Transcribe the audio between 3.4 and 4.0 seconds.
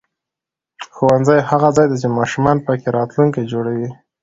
جوړوي